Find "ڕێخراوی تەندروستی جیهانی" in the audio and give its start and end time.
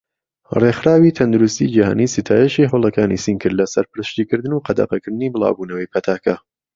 0.61-2.07